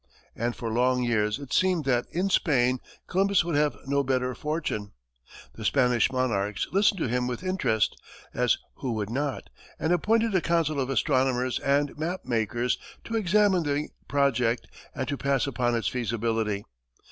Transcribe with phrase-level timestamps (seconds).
[0.35, 4.93] And for long years it seemed that, in Spain, Columbus would have no better fortune.
[5.53, 8.01] The Spanish monarchs listened to him with interest
[8.33, 9.51] as who would not?
[9.77, 15.17] and appointed a council of astronomers and map makers to examine the project and to
[15.17, 16.65] pass upon its feasibility.